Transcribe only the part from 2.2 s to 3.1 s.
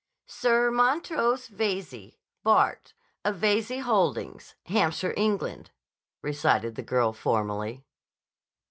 Bart.,